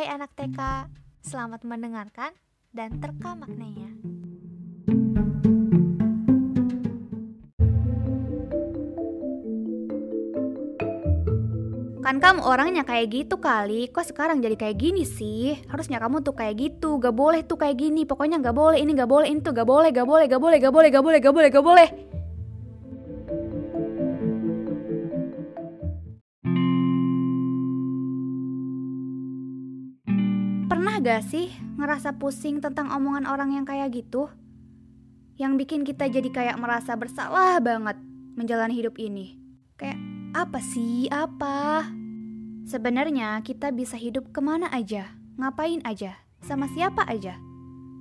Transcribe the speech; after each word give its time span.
Hai 0.00 0.16
anak 0.16 0.32
TK, 0.32 0.88
selamat 1.20 1.60
mendengarkan 1.68 2.32
dan 2.72 3.04
terka 3.04 3.36
maknanya. 3.36 3.92
Kan 12.00 12.16
kamu 12.16 12.40
orangnya 12.40 12.88
kayak 12.88 13.12
gitu 13.12 13.36
kali, 13.44 13.92
kok 13.92 14.08
sekarang 14.08 14.40
jadi 14.40 14.56
kayak 14.56 14.80
gini 14.80 15.04
sih? 15.04 15.60
Harusnya 15.68 16.00
kamu 16.00 16.24
tuh 16.24 16.32
kayak 16.32 16.56
gitu, 16.56 16.96
gak 16.96 17.12
boleh 17.12 17.44
tuh 17.44 17.60
kayak 17.60 17.76
gini, 17.76 18.08
pokoknya 18.08 18.40
gak 18.40 18.56
boleh 18.56 18.80
ini 18.80 18.96
gak 18.96 19.04
boleh 19.04 19.28
ini 19.28 19.44
tuh 19.44 19.52
gak 19.52 19.68
boleh, 19.68 19.92
gak 19.92 20.08
boleh, 20.08 20.32
gak 20.32 20.40
boleh, 20.40 20.56
gak 20.64 20.72
boleh, 20.72 20.88
gak 20.88 21.04
boleh, 21.04 21.20
gak 21.20 21.34
boleh, 21.36 21.48
gak 21.52 21.66
boleh. 21.68 21.88
Pernah 31.00 31.16
gak 31.16 31.32
sih 31.32 31.48
ngerasa 31.80 32.20
pusing 32.20 32.60
tentang 32.60 32.92
omongan 32.92 33.24
orang 33.24 33.56
yang 33.56 33.64
kayak 33.64 33.88
gitu? 33.88 34.28
Yang 35.40 35.52
bikin 35.64 35.80
kita 35.80 36.12
jadi 36.12 36.28
kayak 36.28 36.60
merasa 36.60 36.92
bersalah 36.92 37.56
banget 37.56 37.96
menjalani 38.36 38.76
hidup 38.76 39.00
ini. 39.00 39.40
Kayak 39.80 39.96
apa 40.36 40.60
sih? 40.60 41.08
Apa? 41.08 41.88
Sebenarnya 42.68 43.40
kita 43.40 43.72
bisa 43.72 43.96
hidup 43.96 44.28
ke 44.28 44.44
mana 44.44 44.68
aja, 44.76 45.16
ngapain 45.40 45.80
aja, 45.88 46.20
sama 46.44 46.68
siapa 46.68 47.08
aja. 47.08 47.40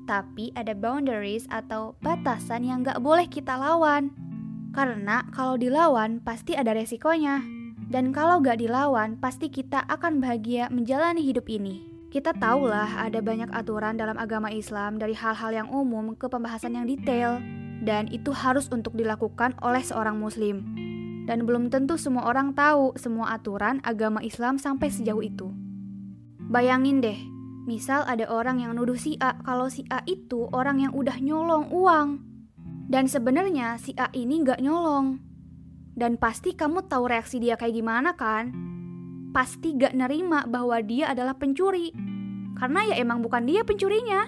Tapi 0.04 0.52
ada 0.59 0.76
boundaries 0.76 1.48
atau 1.48 1.95
batasan 2.04 2.68
yang 2.68 2.84
gak 2.84 2.99
boleh 2.99 3.31
kita 3.31 3.55
lawan. 3.55 4.12
Karena 4.76 5.23
kalau 5.31 5.55
dilawan 5.55 6.20
pasti 6.20 6.59
ada 6.59 6.76
resikonya. 6.76 7.48
Dan 7.88 8.12
kalau 8.12 8.43
gak 8.43 8.59
dilawan 8.59 9.16
pasti 9.16 9.48
kita 9.48 9.88
akan 9.88 10.20
bahagia 10.20 10.68
menjalani 10.68 11.23
hidup 11.23 11.48
ini. 11.48 11.88
Kita 12.10 12.34
tahulah 12.34 13.05
ada 13.05 13.21
banyak 13.21 13.54
aturan 13.54 13.98
dalam 13.98 14.18
agama 14.18 14.49
Islam 14.49 14.98
dari 14.98 15.13
hal-hal 15.13 15.54
yang 15.54 15.70
umum 15.70 16.18
ke 16.18 16.26
pembahasan 16.26 16.74
yang 16.74 16.90
detail. 16.90 17.38
Dan 17.85 18.10
itu 18.12 18.34
harus 18.34 18.68
untuk 18.74 18.98
dilakukan 18.98 19.55
oleh 19.63 19.79
seorang 19.85 20.20
muslim 20.20 20.90
dan 21.29 21.46
belum 21.46 21.70
tentu 21.70 21.93
semua 21.93 22.26
orang 22.26 22.57
tahu 22.57 22.98
semua 22.98 23.38
aturan 23.38 23.77
agama 23.85 24.18
Islam 24.26 24.57
sampai 24.57 24.90
sejauh 24.90 25.21
itu. 25.21 25.54
Bayangin 26.49 27.05
deh, 27.05 27.21
misal 27.70 28.01
ada 28.10 28.26
orang 28.34 28.66
yang 28.66 28.73
nuduh 28.73 28.98
si 28.98 29.13
A 29.21 29.38
kalau 29.46 29.70
si 29.70 29.85
A 29.94 30.01
itu 30.10 30.49
orang 30.49 30.82
yang 30.82 30.98
udah 30.98 31.21
nyolong 31.21 31.70
uang. 31.70 32.26
Dan 32.90 33.05
sebenarnya 33.05 33.77
si 33.77 33.94
A 33.94 34.10
ini 34.18 34.41
gak 34.41 34.57
nyolong. 34.57 35.21
Dan 35.94 36.18
pasti 36.18 36.57
kamu 36.57 36.90
tahu 36.90 37.05
reaksi 37.05 37.38
dia 37.38 37.54
kayak 37.54 37.77
gimana 37.77 38.18
kan? 38.18 38.49
Pasti 39.30 39.77
gak 39.77 39.94
nerima 39.94 40.49
bahwa 40.49 40.82
dia 40.82 41.13
adalah 41.13 41.38
pencuri. 41.38 41.94
Karena 42.58 42.90
ya 42.90 42.96
emang 42.99 43.22
bukan 43.22 43.46
dia 43.46 43.62
pencurinya. 43.63 44.26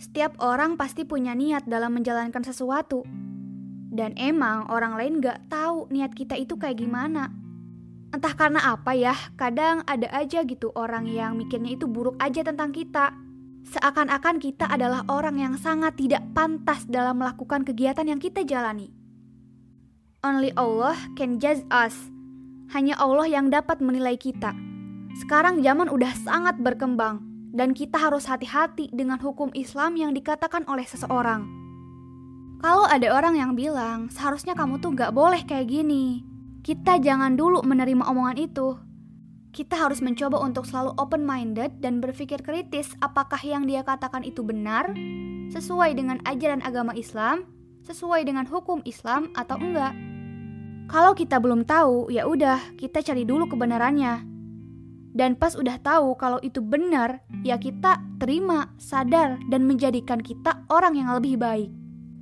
Setiap 0.00 0.40
orang 0.42 0.74
pasti 0.74 1.06
punya 1.06 1.38
niat 1.38 1.70
dalam 1.70 1.94
menjalankan 1.94 2.42
sesuatu, 2.42 3.06
dan 3.94 4.10
emang 4.18 4.66
orang 4.66 4.98
lain 4.98 5.22
gak 5.22 5.46
tahu 5.46 5.86
niat 5.94 6.10
kita 6.18 6.34
itu 6.34 6.58
kayak 6.58 6.82
gimana. 6.82 7.30
Entah 8.10 8.34
karena 8.34 8.74
apa 8.74 8.94
ya, 8.94 9.14
kadang 9.38 9.86
ada 9.86 10.10
aja 10.10 10.42
gitu 10.42 10.74
orang 10.74 11.06
yang 11.06 11.38
mikirnya 11.38 11.78
itu 11.78 11.86
buruk 11.86 12.18
aja 12.18 12.42
tentang 12.42 12.74
kita. 12.74 13.14
Seakan-akan 13.64 14.42
kita 14.42 14.66
adalah 14.68 15.06
orang 15.06 15.38
yang 15.38 15.54
sangat 15.56 15.94
tidak 15.98 16.22
pantas 16.34 16.84
dalam 16.90 17.22
melakukan 17.22 17.62
kegiatan 17.62 18.06
yang 18.06 18.18
kita 18.18 18.42
jalani. 18.42 18.90
Only 20.22 20.54
Allah 20.54 20.94
can 21.14 21.38
judge 21.38 21.64
us. 21.70 22.13
Hanya 22.74 22.98
Allah 22.98 23.30
yang 23.30 23.54
dapat 23.54 23.78
menilai 23.78 24.18
kita. 24.18 24.50
Sekarang 25.14 25.62
zaman 25.62 25.86
udah 25.86 26.10
sangat 26.26 26.58
berkembang, 26.58 27.22
dan 27.54 27.70
kita 27.70 27.94
harus 27.94 28.26
hati-hati 28.26 28.90
dengan 28.90 29.22
hukum 29.22 29.54
Islam 29.54 29.94
yang 29.94 30.10
dikatakan 30.10 30.66
oleh 30.66 30.82
seseorang. 30.82 31.46
Kalau 32.58 32.82
ada 32.90 33.14
orang 33.14 33.38
yang 33.38 33.54
bilang, 33.54 34.10
seharusnya 34.10 34.58
kamu 34.58 34.82
tuh 34.82 34.90
gak 34.90 35.14
boleh 35.14 35.46
kayak 35.46 35.70
gini. 35.70 36.26
Kita 36.66 36.98
jangan 36.98 37.38
dulu 37.38 37.62
menerima 37.62 38.10
omongan 38.10 38.42
itu. 38.42 38.74
Kita 39.54 39.78
harus 39.78 40.02
mencoba 40.02 40.42
untuk 40.42 40.66
selalu 40.66 40.98
open-minded 40.98 41.78
dan 41.78 42.02
berpikir 42.02 42.42
kritis 42.42 42.90
apakah 42.98 43.38
yang 43.38 43.70
dia 43.70 43.86
katakan 43.86 44.26
itu 44.26 44.42
benar, 44.42 44.90
sesuai 45.54 45.94
dengan 45.94 46.18
ajaran 46.26 46.58
agama 46.66 46.90
Islam, 46.98 47.46
sesuai 47.86 48.26
dengan 48.26 48.50
hukum 48.50 48.82
Islam 48.82 49.30
atau 49.38 49.62
enggak. 49.62 49.94
Kalau 50.94 51.10
kita 51.10 51.42
belum 51.42 51.66
tahu, 51.66 52.06
ya 52.14 52.22
udah, 52.22 52.78
kita 52.78 53.02
cari 53.02 53.26
dulu 53.26 53.50
kebenarannya. 53.50 54.22
Dan 55.10 55.34
pas 55.34 55.58
udah 55.58 55.82
tahu 55.82 56.14
kalau 56.14 56.38
itu 56.38 56.62
benar, 56.62 57.18
ya 57.42 57.58
kita 57.58 57.98
terima, 58.22 58.70
sadar, 58.78 59.42
dan 59.50 59.66
menjadikan 59.66 60.22
kita 60.22 60.62
orang 60.70 60.94
yang 60.94 61.10
lebih 61.10 61.34
baik. 61.34 61.66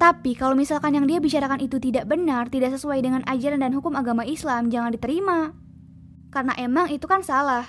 Tapi 0.00 0.32
kalau 0.32 0.56
misalkan 0.56 0.96
yang 0.96 1.04
dia 1.04 1.20
bicarakan 1.20 1.60
itu 1.60 1.76
tidak 1.76 2.08
benar, 2.08 2.48
tidak 2.48 2.72
sesuai 2.72 3.04
dengan 3.04 3.20
ajaran 3.28 3.60
dan 3.60 3.76
hukum 3.76 3.92
agama 3.92 4.24
Islam, 4.24 4.72
jangan 4.72 4.96
diterima. 4.96 5.52
Karena 6.32 6.56
emang 6.56 6.88
itu 6.88 7.04
kan 7.04 7.20
salah. 7.20 7.68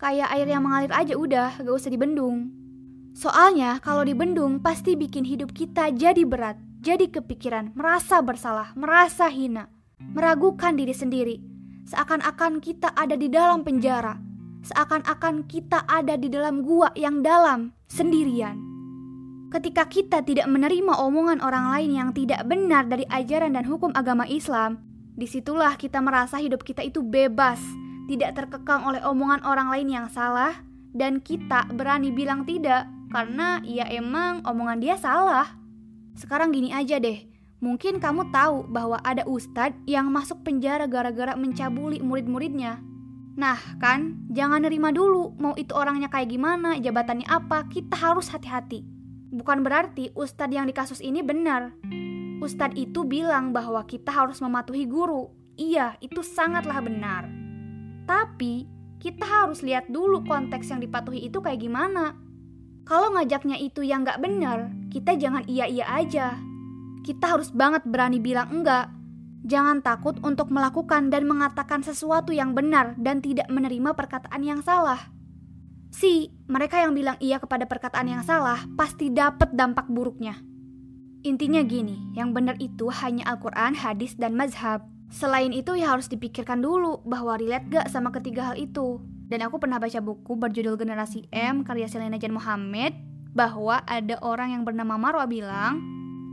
Kayak 0.00 0.32
air 0.32 0.48
yang 0.48 0.64
mengalir 0.64 0.96
aja 0.96 1.12
udah, 1.12 1.60
gak 1.60 1.76
usah 1.76 1.92
dibendung. 1.92 2.48
Soalnya 3.12 3.84
kalau 3.84 4.00
dibendung 4.00 4.64
pasti 4.64 4.96
bikin 4.96 5.28
hidup 5.28 5.52
kita 5.52 5.92
jadi 5.92 6.24
berat, 6.24 6.56
jadi 6.80 7.12
kepikiran, 7.12 7.76
merasa 7.76 8.24
bersalah, 8.24 8.72
merasa 8.72 9.28
hina, 9.28 9.68
meragukan 10.10 10.74
diri 10.74 10.90
sendiri. 10.90 11.36
Seakan-akan 11.86 12.58
kita 12.58 12.90
ada 12.98 13.14
di 13.14 13.30
dalam 13.30 13.62
penjara, 13.62 14.18
seakan-akan 14.66 15.46
kita 15.46 15.86
ada 15.86 16.18
di 16.18 16.26
dalam 16.30 16.62
gua 16.66 16.90
yang 16.98 17.22
dalam, 17.22 17.74
sendirian. 17.90 18.58
Ketika 19.52 19.84
kita 19.84 20.24
tidak 20.24 20.48
menerima 20.48 20.96
omongan 20.96 21.44
orang 21.44 21.68
lain 21.76 21.90
yang 21.92 22.10
tidak 22.16 22.40
benar 22.48 22.88
dari 22.88 23.04
ajaran 23.12 23.52
dan 23.52 23.68
hukum 23.68 23.92
agama 23.92 24.24
Islam, 24.24 24.80
di 25.12 25.28
situlah 25.28 25.76
kita 25.76 26.00
merasa 26.00 26.40
hidup 26.40 26.64
kita 26.64 26.80
itu 26.80 27.04
bebas, 27.04 27.60
tidak 28.08 28.32
terkekang 28.32 28.88
oleh 28.88 29.04
omongan 29.04 29.44
orang 29.44 29.68
lain 29.68 29.88
yang 29.92 30.06
salah, 30.08 30.56
dan 30.96 31.20
kita 31.20 31.68
berani 31.72 32.08
bilang 32.08 32.48
tidak 32.48 32.88
karena 33.12 33.60
ya 33.68 33.84
emang 33.92 34.40
omongan 34.48 34.80
dia 34.80 34.96
salah. 34.96 35.52
Sekarang 36.16 36.48
gini 36.52 36.72
aja 36.72 36.96
deh, 36.96 37.31
mungkin 37.62 38.02
kamu 38.02 38.34
tahu 38.34 38.66
bahwa 38.66 38.98
ada 39.06 39.22
ustadz 39.22 39.78
yang 39.86 40.10
masuk 40.10 40.42
penjara 40.42 40.90
gara-gara 40.90 41.38
mencabuli 41.38 42.02
murid-muridnya. 42.02 42.82
Nah 43.38 43.56
kan, 43.78 44.28
jangan 44.28 44.66
nerima 44.66 44.90
dulu 44.90 45.32
mau 45.38 45.54
itu 45.54 45.72
orangnya 45.72 46.10
kayak 46.10 46.34
gimana, 46.34 46.76
jabatannya 46.82 47.24
apa, 47.30 47.70
kita 47.70 47.94
harus 47.94 48.28
hati-hati. 48.28 48.82
Bukan 49.32 49.62
berarti 49.64 50.10
ustadz 50.12 50.52
yang 50.52 50.66
di 50.66 50.74
kasus 50.74 50.98
ini 51.00 51.22
benar. 51.22 51.72
Ustadz 52.42 52.74
itu 52.74 53.06
bilang 53.06 53.54
bahwa 53.54 53.86
kita 53.86 54.10
harus 54.10 54.42
mematuhi 54.42 54.84
guru. 54.84 55.30
Iya, 55.54 55.94
itu 56.02 56.26
sangatlah 56.26 56.82
benar. 56.82 57.30
Tapi, 58.02 58.66
kita 58.98 59.22
harus 59.22 59.62
lihat 59.62 59.86
dulu 59.86 60.26
konteks 60.26 60.74
yang 60.74 60.82
dipatuhi 60.82 61.30
itu 61.30 61.38
kayak 61.38 61.62
gimana. 61.62 62.18
Kalau 62.82 63.14
ngajaknya 63.14 63.62
itu 63.62 63.86
yang 63.86 64.02
nggak 64.02 64.18
benar, 64.18 64.74
kita 64.90 65.14
jangan 65.14 65.46
iya-iya 65.46 65.86
aja. 65.86 66.34
Kita 67.02 67.34
harus 67.34 67.50
banget 67.50 67.82
berani 67.82 68.22
bilang 68.22 68.50
enggak. 68.50 68.90
Jangan 69.42 69.82
takut 69.82 70.22
untuk 70.22 70.54
melakukan 70.54 71.10
dan 71.10 71.26
mengatakan 71.26 71.82
sesuatu 71.82 72.30
yang 72.30 72.54
benar 72.54 72.94
dan 72.94 73.18
tidak 73.18 73.50
menerima 73.50 73.90
perkataan 73.98 74.42
yang 74.46 74.62
salah. 74.62 75.10
Si, 75.90 76.30
mereka 76.46 76.78
yang 76.78 76.94
bilang 76.94 77.18
iya 77.18 77.42
kepada 77.42 77.66
perkataan 77.66 78.06
yang 78.06 78.22
salah 78.22 78.62
pasti 78.78 79.10
dapat 79.10 79.50
dampak 79.50 79.90
buruknya. 79.90 80.38
Intinya 81.22 81.62
gini, 81.62 82.14
yang 82.18 82.34
benar 82.34 82.58
itu 82.58 82.90
hanya 82.90 83.26
Al-Quran, 83.34 83.78
hadis, 83.78 84.18
dan 84.18 84.34
mazhab. 84.34 84.82
Selain 85.12 85.52
itu 85.54 85.76
ya 85.78 85.94
harus 85.94 86.08
dipikirkan 86.08 86.64
dulu 86.64 87.04
bahwa 87.06 87.36
relate 87.36 87.68
gak 87.70 87.86
sama 87.92 88.10
ketiga 88.10 88.50
hal 88.50 88.56
itu. 88.58 88.98
Dan 89.30 89.44
aku 89.46 89.62
pernah 89.62 89.78
baca 89.78 90.00
buku 90.02 90.34
berjudul 90.34 90.74
Generasi 90.74 91.28
M 91.30 91.62
karya 91.62 91.86
Selena 91.86 92.18
Jan 92.18 92.34
Muhammad 92.34 92.96
bahwa 93.36 93.84
ada 93.86 94.18
orang 94.24 94.56
yang 94.56 94.62
bernama 94.64 94.98
Marwa 94.98 95.28
bilang, 95.28 95.78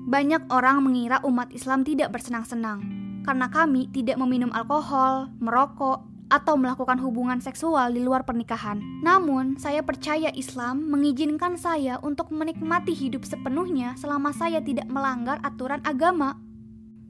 banyak 0.07 0.48
orang 0.54 0.86
mengira 0.86 1.19
umat 1.28 1.51
Islam 1.51 1.84
tidak 1.84 2.16
bersenang-senang 2.16 3.00
karena 3.28 3.51
kami 3.51 3.92
tidak 3.92 4.18
meminum 4.18 4.50
alkohol, 4.56 5.30
merokok, 5.38 6.01
atau 6.30 6.56
melakukan 6.56 7.01
hubungan 7.01 7.42
seksual 7.42 7.90
di 7.90 8.06
luar 8.06 8.22
pernikahan. 8.22 8.80
Namun, 9.01 9.57
saya 9.57 9.81
percaya 9.81 10.30
Islam 10.38 10.86
mengizinkan 10.86 11.57
saya 11.57 11.98
untuk 12.06 12.30
menikmati 12.30 12.94
hidup 12.94 13.25
sepenuhnya 13.25 13.98
selama 13.98 14.30
saya 14.30 14.62
tidak 14.62 14.86
melanggar 14.88 15.42
aturan 15.42 15.81
agama. 15.81 16.38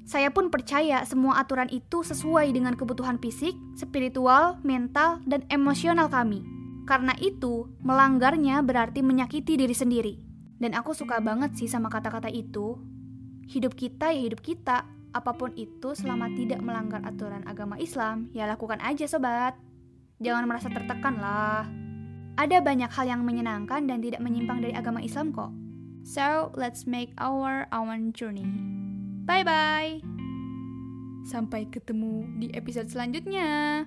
Saya 0.08 0.34
pun 0.34 0.50
percaya 0.50 1.06
semua 1.06 1.38
aturan 1.38 1.70
itu 1.70 2.02
sesuai 2.02 2.50
dengan 2.50 2.74
kebutuhan 2.74 3.22
fisik, 3.22 3.54
spiritual, 3.78 4.58
mental, 4.66 5.22
dan 5.30 5.46
emosional 5.54 6.10
kami. 6.10 6.42
Karena 6.90 7.14
itu, 7.22 7.70
melanggarnya 7.86 8.66
berarti 8.66 9.06
menyakiti 9.06 9.54
diri 9.54 9.76
sendiri. 9.76 10.29
Dan 10.60 10.76
aku 10.76 10.92
suka 10.92 11.24
banget 11.24 11.56
sih 11.56 11.72
sama 11.72 11.88
kata-kata 11.88 12.28
itu. 12.28 12.76
Hidup 13.50 13.74
kita 13.74 14.12
ya 14.12 14.22
hidup 14.28 14.44
kita, 14.44 14.86
apa 15.16 15.32
pun 15.34 15.56
itu 15.58 15.98
selama 15.98 16.30
tidak 16.38 16.62
melanggar 16.62 17.02
aturan 17.02 17.42
agama 17.50 17.80
Islam, 17.82 18.30
ya 18.36 18.46
lakukan 18.46 18.78
aja 18.84 19.10
sobat. 19.10 19.58
Jangan 20.20 20.46
merasa 20.46 20.68
tertekan 20.70 21.18
lah. 21.18 21.66
Ada 22.36 22.60
banyak 22.60 22.92
hal 22.92 23.06
yang 23.08 23.24
menyenangkan 23.24 23.88
dan 23.88 24.04
tidak 24.04 24.22
menyimpang 24.22 24.60
dari 24.62 24.76
agama 24.76 25.00
Islam 25.00 25.32
kok. 25.32 25.52
So, 26.04 26.56
let's 26.56 26.88
make 26.88 27.12
our 27.20 27.68
own 27.76 28.16
journey. 28.16 28.48
Bye-bye! 29.28 30.04
Sampai 31.28 31.68
ketemu 31.68 32.26
di 32.40 32.48
episode 32.56 32.88
selanjutnya. 32.88 33.86